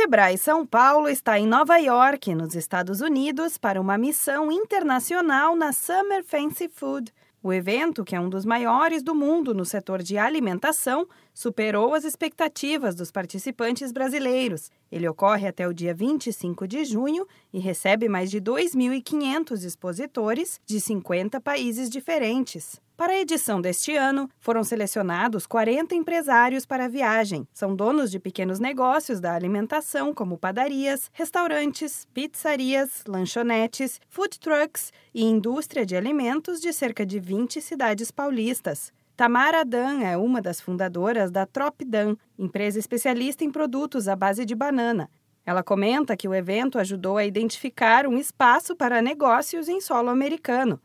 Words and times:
Sebrae 0.00 0.38
São 0.38 0.64
Paulo 0.64 1.08
está 1.08 1.40
em 1.40 1.46
Nova 1.48 1.76
York, 1.76 2.32
nos 2.32 2.54
Estados 2.54 3.00
Unidos, 3.00 3.58
para 3.58 3.80
uma 3.80 3.98
missão 3.98 4.52
internacional 4.52 5.56
na 5.56 5.72
Summer 5.72 6.22
Fancy 6.24 6.68
Food. 6.68 7.12
O 7.42 7.52
evento, 7.52 8.04
que 8.04 8.14
é 8.14 8.20
um 8.20 8.28
dos 8.28 8.44
maiores 8.44 9.02
do 9.02 9.12
mundo 9.12 9.52
no 9.52 9.64
setor 9.64 10.00
de 10.00 10.16
alimentação, 10.16 11.08
superou 11.34 11.94
as 11.94 12.04
expectativas 12.04 12.94
dos 12.94 13.10
participantes 13.10 13.90
brasileiros. 13.90 14.70
Ele 14.90 15.08
ocorre 15.08 15.48
até 15.48 15.66
o 15.66 15.74
dia 15.74 15.92
25 15.92 16.68
de 16.68 16.84
junho 16.84 17.26
e 17.52 17.58
recebe 17.58 18.08
mais 18.08 18.30
de 18.30 18.40
2.500 18.40 19.64
expositores 19.64 20.60
de 20.64 20.80
50 20.80 21.40
países 21.40 21.90
diferentes. 21.90 22.80
Para 22.98 23.12
a 23.12 23.20
edição 23.20 23.60
deste 23.60 23.94
ano, 23.94 24.28
foram 24.40 24.64
selecionados 24.64 25.46
40 25.46 25.94
empresários 25.94 26.66
para 26.66 26.86
a 26.86 26.88
viagem. 26.88 27.46
São 27.54 27.76
donos 27.76 28.10
de 28.10 28.18
pequenos 28.18 28.58
negócios 28.58 29.20
da 29.20 29.36
alimentação, 29.36 30.12
como 30.12 30.36
padarias, 30.36 31.08
restaurantes, 31.12 32.08
pizzarias, 32.12 33.04
lanchonetes, 33.06 34.00
food 34.08 34.40
trucks 34.40 34.92
e 35.14 35.22
indústria 35.22 35.86
de 35.86 35.94
alimentos 35.94 36.60
de 36.60 36.72
cerca 36.72 37.06
de 37.06 37.20
20 37.20 37.60
cidades 37.60 38.10
paulistas. 38.10 38.92
Tamara 39.16 39.64
Dan 39.64 40.02
é 40.02 40.16
uma 40.16 40.42
das 40.42 40.60
fundadoras 40.60 41.30
da 41.30 41.46
Trop 41.46 41.84
Dan, 41.84 42.16
empresa 42.36 42.80
especialista 42.80 43.44
em 43.44 43.52
produtos 43.52 44.08
à 44.08 44.16
base 44.16 44.44
de 44.44 44.56
banana. 44.56 45.08
Ela 45.46 45.62
comenta 45.62 46.16
que 46.16 46.26
o 46.26 46.34
evento 46.34 46.80
ajudou 46.80 47.16
a 47.16 47.24
identificar 47.24 48.08
um 48.08 48.18
espaço 48.18 48.74
para 48.74 49.00
negócios 49.00 49.68
em 49.68 49.80
solo 49.80 50.08
americano 50.08 50.80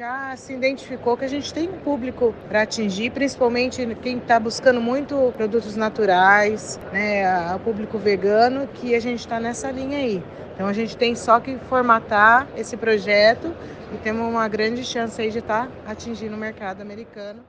já 0.00 0.34
se 0.34 0.54
identificou 0.54 1.14
que 1.14 1.26
a 1.26 1.28
gente 1.28 1.52
tem 1.52 1.68
um 1.68 1.78
público 1.80 2.34
para 2.48 2.62
atingir, 2.62 3.10
principalmente 3.10 3.84
quem 3.96 4.16
está 4.16 4.40
buscando 4.40 4.80
muito 4.80 5.30
produtos 5.36 5.76
naturais, 5.76 6.80
né, 6.90 7.54
o 7.54 7.58
público 7.58 7.98
vegano, 7.98 8.66
que 8.68 8.94
a 8.94 8.98
gente 8.98 9.20
está 9.20 9.38
nessa 9.38 9.70
linha 9.70 9.98
aí. 9.98 10.22
Então 10.54 10.66
a 10.66 10.72
gente 10.72 10.96
tem 10.96 11.14
só 11.14 11.38
que 11.38 11.58
formatar 11.68 12.48
esse 12.56 12.78
projeto 12.78 13.54
e 13.92 13.98
temos 13.98 14.26
uma 14.26 14.48
grande 14.48 14.82
chance 14.84 15.20
aí 15.20 15.30
de 15.30 15.40
estar 15.40 15.66
tá 15.66 15.72
atingindo 15.92 16.34
o 16.34 16.38
mercado 16.38 16.80
americano. 16.80 17.44